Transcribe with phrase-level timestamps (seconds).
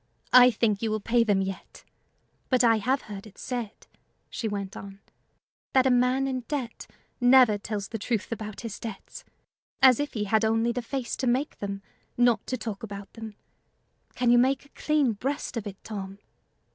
[0.33, 1.83] "I think you will pay them yet.
[2.49, 3.85] But I have heard it said,"
[4.31, 4.99] she went on,
[5.73, 6.87] "that a man in debt
[7.19, 9.23] never tells the truth about his debts
[9.79, 11.83] as if he had only the face to make them,
[12.17, 13.35] not to talk about them:
[14.15, 16.17] can you make a clean breast of it, Tom?"